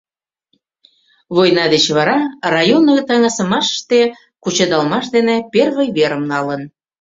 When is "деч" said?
1.73-1.85